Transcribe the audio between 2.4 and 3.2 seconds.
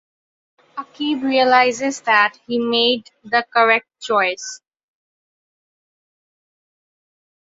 he made